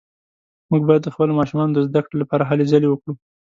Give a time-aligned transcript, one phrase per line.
[0.69, 3.13] موږ باید د خپلو ماشومانو د زده کړې لپاره هلې ځلې وکړو